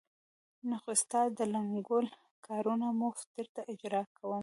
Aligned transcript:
نه، 0.69 0.75
خو 0.81 0.91
ستا 1.01 1.21
د 1.37 1.39
لنګول 1.53 2.05
کارونه 2.47 2.85
مفت 3.01 3.25
درته 3.35 3.61
اجرا 3.71 4.03
کوم. 4.17 4.39